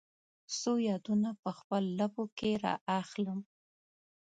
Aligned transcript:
څو 0.59 0.71
یادونه 0.89 1.29
په 1.43 1.49
خپل 1.59 1.83
لپو 1.99 2.23
کې 2.37 2.51
را 2.63 2.73
اخلم 2.99 3.39